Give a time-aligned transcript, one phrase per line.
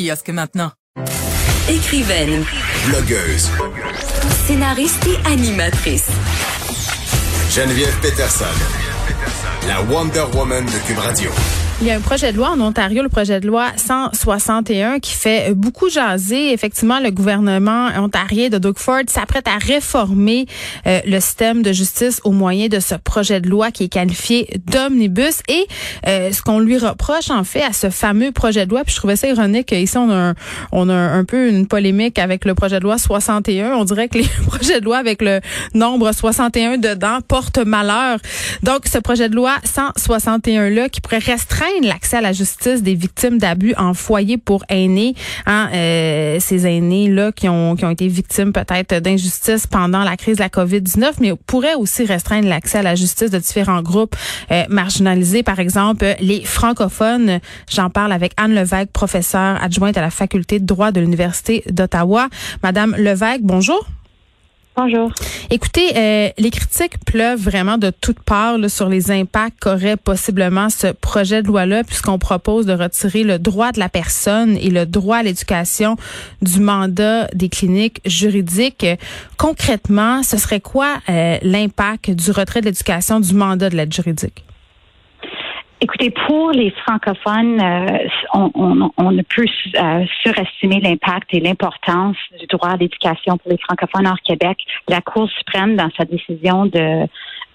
[0.00, 0.72] kiosque maintenant.
[1.68, 2.44] Écrivaine.
[2.86, 3.50] Blogueuse.
[4.46, 6.08] Scénariste et animatrice.
[7.50, 8.44] Geneviève Peterson.
[9.68, 11.30] La Wonder Woman de Cube Radio.
[11.82, 15.14] Il y a un projet de loi en Ontario, le projet de loi 161, qui
[15.14, 16.52] fait beaucoup jaser.
[16.52, 20.44] Effectivement, le gouvernement ontarien de Doug Ford s'apprête à réformer
[20.86, 24.60] euh, le système de justice au moyen de ce projet de loi qui est qualifié
[24.66, 25.40] d'omnibus.
[25.48, 25.66] Et
[26.06, 28.98] euh, ce qu'on lui reproche, en fait, à ce fameux projet de loi, puis je
[28.98, 30.34] trouvais ça ironique, ici, on a, un,
[30.72, 33.72] on a un peu une polémique avec le projet de loi 61.
[33.72, 35.40] On dirait que les projets de loi avec le
[35.72, 38.18] nombre 61 dedans portent malheur.
[38.62, 43.38] Donc, ce projet de loi 161-là qui pourrait restreindre l'accès à la justice des victimes
[43.38, 45.14] d'abus en foyer pour aînés,
[45.46, 50.16] hein, euh, ces aînés là qui ont qui ont été victimes peut-être d'injustice pendant la
[50.16, 54.16] crise de la Covid-19, mais pourrait aussi restreindre l'accès à la justice de différents groupes
[54.50, 57.40] euh, marginalisés, par exemple les francophones.
[57.70, 62.28] J'en parle avec Anne Levesque, professeure adjointe à la faculté de droit de l'université d'Ottawa.
[62.62, 63.86] Madame Levesque, bonjour.
[64.82, 65.12] Bonjour.
[65.50, 70.86] Écoutez, euh, les critiques pleuvent vraiment de toutes parts sur les impacts qu'aurait possiblement ce
[70.86, 75.18] projet de loi-là, puisqu'on propose de retirer le droit de la personne et le droit
[75.18, 75.96] à l'éducation
[76.40, 78.86] du mandat des cliniques juridiques.
[79.36, 84.44] Concrètement, ce serait quoi euh, l'impact du retrait de l'éducation du mandat de l'aide juridique?
[85.82, 87.98] Écoutez, pour les francophones, euh,
[88.34, 93.50] on, on, on, ne peut euh, surestimer l'impact et l'importance du droit à l'éducation pour
[93.50, 94.58] les francophones hors Québec.
[94.88, 97.06] La Cour suprême, dans sa décision de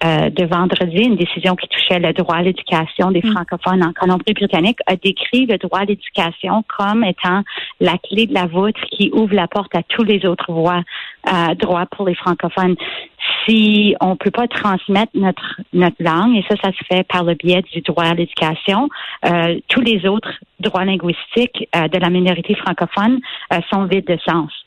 [0.04, 3.32] euh, de vendredi, une décision qui touchait le droit à l'éducation des mm.
[3.32, 7.42] francophones en Colombie-Britannique, a décrit le droit à l'éducation comme étant
[7.80, 10.82] la clé de la voûte qui ouvre la porte à tous les autres voies,
[11.32, 12.76] euh, droits pour les francophones.
[13.46, 17.34] Si on peut pas transmettre notre notre langue, et ça, ça se fait par le
[17.34, 18.88] biais du droit à l'éducation,
[19.24, 23.20] euh, tous les autres droits linguistiques euh, de la minorité francophone
[23.52, 24.65] euh, sont vides de sens.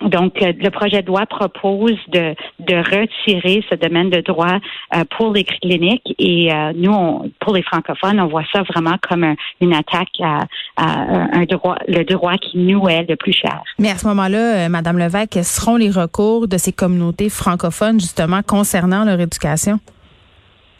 [0.00, 4.58] Donc, euh, le projet de loi propose de, de retirer ce domaine de droit
[4.94, 8.96] euh, pour les cliniques et euh, nous, on, pour les francophones, on voit ça vraiment
[9.08, 10.44] comme une attaque à,
[10.76, 13.62] un droit, le droit qui nous est le plus cher.
[13.78, 18.42] Mais à ce moment-là, Madame Levesque, quels seront les recours de ces communautés francophones justement
[18.42, 19.78] concernant leur éducation?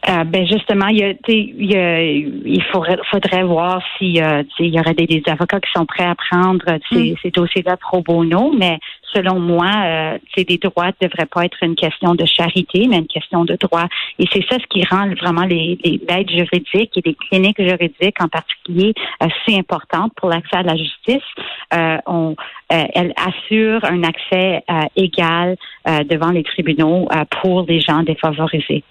[0.08, 4.42] Euh, ben justement, il, y a, il, y a, il faudrait, faudrait voir s'il euh,
[4.58, 7.16] il y aurait des, des, avocats qui sont prêts à prendre ces, mm.
[7.22, 8.78] ces dossiers-là pro bono, mais
[9.14, 13.06] selon moi, euh, des droits ne devraient pas être une question de charité, mais une
[13.06, 13.86] question de droit.
[14.18, 18.20] Et c'est ça ce qui rend vraiment les, les l'aide juridique et les cliniques juridiques
[18.20, 21.22] en particulier euh, si importantes pour l'accès à la justice.
[21.72, 22.34] Euh, on,
[22.72, 24.62] euh, elle assure un accès
[24.96, 25.56] égal
[25.86, 27.08] devant les tribunaux
[27.40, 28.82] pour les gens défavorisés.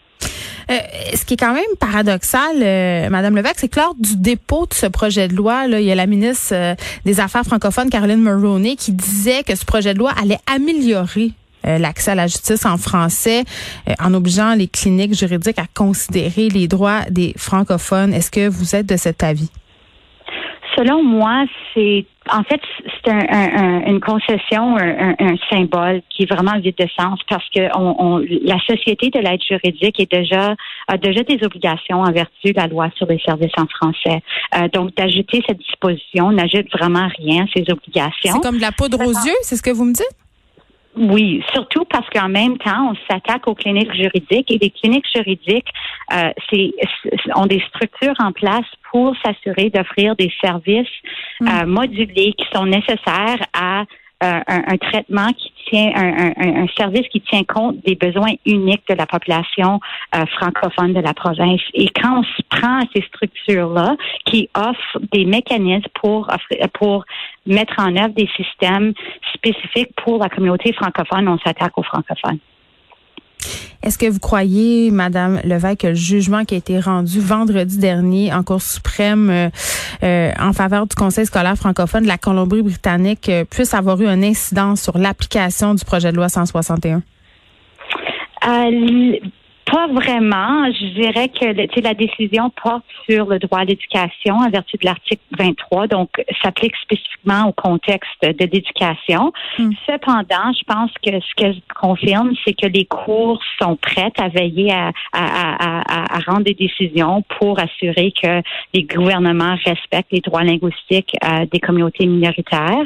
[0.70, 0.78] Euh,
[1.16, 4.74] ce qui est quand même paradoxal, euh, Madame Levesque, c'est que lors du dépôt de
[4.74, 6.76] ce projet de loi, là, il y a la ministre euh,
[7.06, 11.32] des Affaires francophones, Caroline Mulroney, qui disait que ce projet de loi allait améliorer
[11.66, 13.46] l'accès à la justice en français
[13.98, 18.14] en obligeant les cliniques juridiques à considérer les droits des francophones.
[18.14, 19.50] Est-ce que vous êtes de cet avis?
[20.76, 22.62] Selon moi, c'est en fait
[23.04, 27.62] c'est un, une concession, un, un, symbole qui est vraiment vide de sens parce que
[27.78, 30.56] on, on, la société de l'aide juridique est déjà
[30.88, 34.22] a déjà des obligations en vertu de la loi sur les services en français.
[34.56, 38.34] Euh, donc d'ajouter cette disposition n'ajoute vraiment rien à ces obligations.
[38.34, 40.23] C'est comme de la poudre aux yeux, c'est ce que vous me dites?
[40.96, 45.70] Oui, surtout parce qu'en même temps, on s'attaque aux cliniques juridiques et les cliniques juridiques
[46.14, 46.72] euh, c'est,
[47.36, 50.88] ont des structures en place pour s'assurer d'offrir des services
[51.42, 51.48] mm.
[51.48, 53.86] euh, modulés qui sont nécessaires à
[54.24, 59.80] un, traitement qui tient, un, service qui tient compte des besoins uniques de la population
[60.16, 61.62] euh, francophone de la province.
[61.74, 63.96] Et quand on se prend à ces structures-là,
[64.26, 66.28] qui offrent des mécanismes pour
[66.74, 67.06] pour
[67.46, 68.94] mettre en œuvre des systèmes
[69.34, 72.40] spécifiques pour la communauté francophone, on s'attaque aux francophones.
[73.84, 78.34] Est-ce que vous croyez, Madame Levesque, que le jugement qui a été rendu vendredi dernier
[78.34, 79.50] en Cour suprême euh,
[80.04, 84.24] euh, en faveur du Conseil scolaire francophone de la Colombie-Britannique euh, puisse avoir eu un
[84.24, 87.02] incident sur l'application du projet de loi 161?
[89.74, 90.72] Pas vraiment.
[90.72, 95.24] Je dirais que la décision porte sur le droit à l'éducation en vertu de l'article
[95.32, 96.10] 23, donc
[96.44, 99.34] s'applique spécifiquement au contexte de l'éducation.
[99.58, 99.72] Hmm.
[99.88, 104.72] Cependant, je pense que ce qu'elle confirme, c'est que les cours sont prêtes à veiller
[104.72, 108.44] à, à, à, à, rendre des décisions pour assurer que
[108.76, 112.86] les gouvernements respectent les droits linguistiques euh, des communautés minoritaires.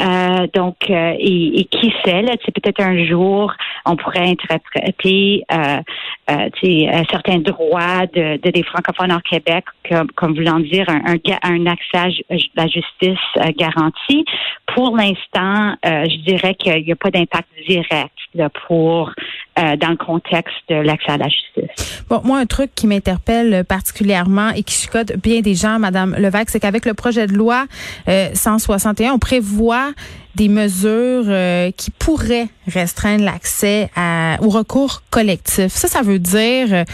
[0.00, 3.52] Euh, donc, euh, et, et, qui sait, c'est peut-être un jour
[3.86, 5.80] on pourrait interpréter euh,
[6.30, 6.48] euh,
[7.10, 11.98] certains droits de, des francophones hors Québec comme, comme voulant dire un, un, un accès
[11.98, 13.18] à la justice
[13.56, 14.24] garantie.
[14.74, 18.14] Pour l'instant, je dirais qu'il n'y a pas d'impact direct
[18.66, 19.12] pour
[19.56, 22.04] dans le contexte de l'accès à la justice.
[22.08, 26.50] Bon, moi, un truc qui m'interpelle particulièrement et qui chicote bien des gens, Madame Levac,
[26.50, 27.66] c'est qu'avec le projet de loi
[28.06, 29.92] 161, on prévoit
[30.34, 33.90] des mesures euh, qui pourraient restreindre l'accès
[34.40, 35.72] au recours collectif.
[35.72, 36.84] Ça, ça veut dire euh,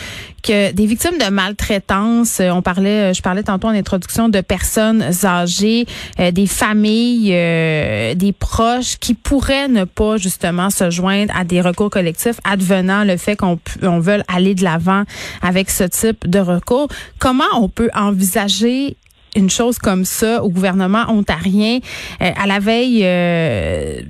[0.42, 5.04] que des victimes de maltraitance, euh, on parlait, je parlais tantôt en introduction de personnes
[5.24, 5.86] âgées,
[6.18, 12.40] des familles, des proches qui pourraient ne pas justement se joindre à des recours collectifs
[12.44, 15.04] advenant le fait qu'on on veut aller de l'avant
[15.42, 16.88] avec ce type de recours.
[17.18, 18.96] Comment on peut envisager
[19.36, 21.78] une chose comme ça au gouvernement ontarien
[22.20, 24.02] euh, à la veille euh,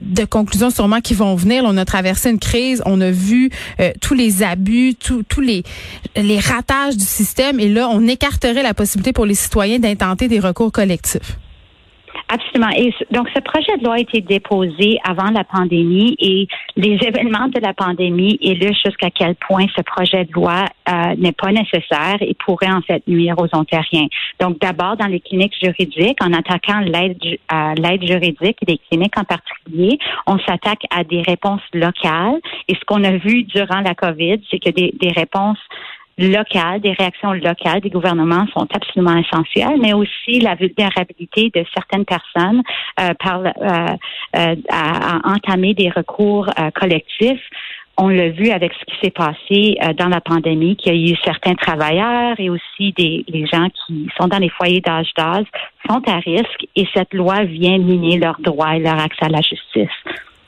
[0.00, 1.62] de conclusions sûrement qui vont venir.
[1.66, 5.62] on a traversé une crise, on a vu euh, tous les abus, tous les
[6.16, 10.40] les ratages du système et là on écarterait la possibilité pour les citoyens d'intenter des
[10.40, 11.36] recours collectifs.
[12.32, 12.70] Absolument.
[12.74, 17.48] Et donc, ce projet de loi a été déposé avant la pandémie et les événements
[17.48, 22.16] de la pandémie illustrent jusqu'à quel point ce projet de loi euh, n'est pas nécessaire
[22.22, 24.06] et pourrait en fait nuire aux Ontariens.
[24.40, 27.18] Donc, d'abord, dans les cliniques juridiques, en attaquant l'aide
[27.76, 32.40] l'aide juridique des cliniques en particulier, on s'attaque à des réponses locales.
[32.68, 35.58] Et ce qu'on a vu durant la COVID, c'est que des, des réponses
[36.18, 42.04] locales, des réactions locales des gouvernements sont absolument essentielles, mais aussi la vulnérabilité de certaines
[42.04, 42.62] personnes
[43.00, 43.96] euh, par, euh,
[44.36, 47.40] euh, à, entamer des recours collectifs.
[47.98, 51.16] On l'a vu avec ce qui s'est passé dans la pandémie, qu'il y a eu
[51.24, 55.44] certains travailleurs et aussi des les gens qui sont dans les foyers d'âge d'âge
[55.86, 59.42] sont à risque et cette loi vient miner leurs droits et leur accès à la
[59.42, 59.94] justice.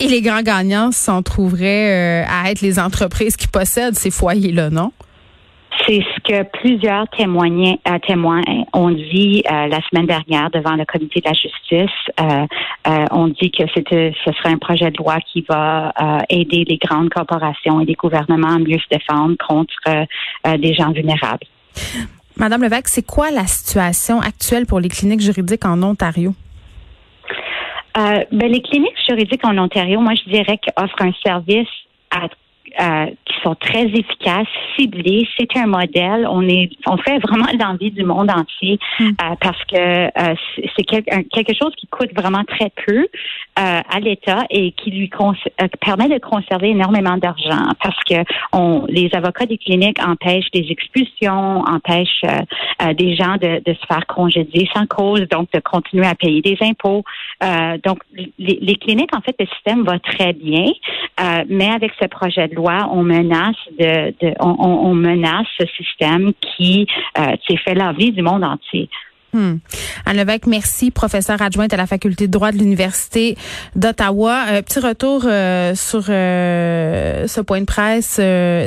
[0.00, 4.90] Et les grands gagnants s'en trouveraient à être les entreprises qui possèdent ces foyers-là, non?
[5.86, 8.40] C'est ce que plusieurs euh, témoins
[8.72, 11.90] ont dit euh, la semaine dernière devant le comité de la justice.
[12.20, 15.92] Euh, on dit que c'était, ce serait un projet de loi qui va
[16.31, 19.75] aider les grandes corporations et les gouvernements à mieux se défendre contre
[20.56, 21.46] des gens vulnérables.
[22.36, 26.34] Madame Levesque, c'est quoi la situation actuelle pour les cliniques juridiques en Ontario?
[27.96, 31.69] ben, les cliniques juridiques en Ontario, moi, je dirais qu'offrent un service
[32.10, 32.28] à
[32.80, 35.28] euh, qui sont très efficaces, ciblés.
[35.38, 36.26] C'est un modèle.
[36.28, 39.10] On est, on fait vraiment l'envie du monde entier hmm.
[39.10, 40.34] euh, parce que euh,
[40.76, 43.06] c'est quelque chose qui coûte vraiment très peu
[43.56, 45.08] à l'État et qui lui
[45.80, 48.16] permet de conserver énormément d'argent parce que
[48.52, 52.24] on, les avocats des cliniques empêchent des expulsions, empêchent
[52.96, 56.56] des gens de, de, se faire congédier sans cause, donc de continuer à payer des
[56.62, 57.04] impôts.
[57.84, 60.72] donc les, les, cliniques, en fait, le système va très bien,
[61.48, 66.87] mais avec ce projet de loi on menace de, on, menace ce système qui
[67.19, 68.88] euh, fait la vie du monde entier.
[69.34, 69.56] Hmm.
[70.06, 73.36] Anne Levesque, merci, professeur adjointe à la faculté de droit de l'Université
[73.75, 74.44] d'Ottawa.
[74.50, 78.20] Euh, petit retour euh, sur euh, ce point de presse,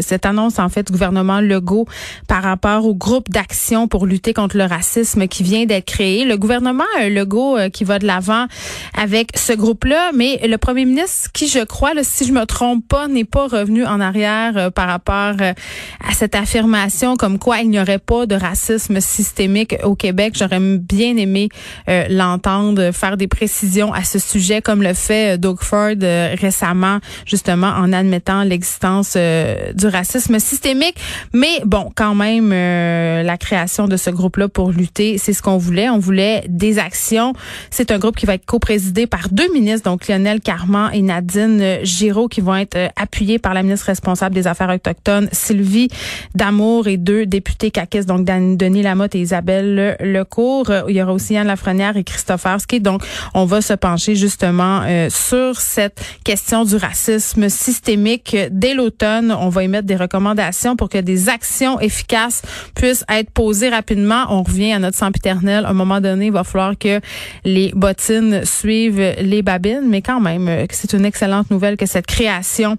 [0.06, 1.86] cette annonce en fait du gouvernement Legault
[2.28, 6.26] par rapport au groupe d'action pour lutter contre le racisme qui vient d'être créé.
[6.26, 8.48] Le gouvernement Legault qui va de l'avant
[8.94, 13.08] avec ce groupe-là, mais le premier ministre, qui je crois, si je me trompe pas,
[13.08, 18.00] n'est pas revenu en arrière par rapport à cette affirmation comme quoi il n'y aurait
[18.00, 20.36] pas de racisme systémique au Québec.
[20.60, 21.50] Bien aimé
[21.90, 26.36] euh, l'entendre faire des précisions à ce sujet, comme le fait euh, Doug Ford euh,
[26.40, 30.96] récemment, justement en admettant l'existence du racisme systémique.
[31.34, 35.90] Mais bon, quand même, la création de ce groupe-là pour lutter, c'est ce qu'on voulait.
[35.90, 37.34] On voulait des actions.
[37.70, 41.80] C'est un groupe qui va être co-présidé par deux ministres, donc Lionel Carman et Nadine
[41.84, 45.90] Giraud, qui vont être appuyés par la ministre responsable des Affaires autochtones, Sylvie
[46.36, 50.47] Damour, et deux députés caquistes, donc Denis Lamotte et Isabelle Lecourt.
[50.70, 52.80] Euh, il y aura aussi Yann Lafrenière et Christopher Ski.
[52.80, 58.36] Donc, on va se pencher justement euh, sur cette question du racisme systémique.
[58.52, 62.42] Dès l'automne, on va émettre des recommandations pour que des actions efficaces
[62.76, 64.26] puissent être posées rapidement.
[64.30, 65.66] On revient à notre sempiternel.
[65.66, 67.00] À un moment donné, il va falloir que
[67.44, 72.08] les bottines suivent les babines, mais quand même, euh, c'est une excellente nouvelle que cette
[72.08, 72.78] création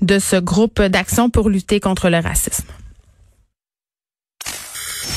[0.00, 2.64] de ce groupe d'action pour lutter contre le racisme.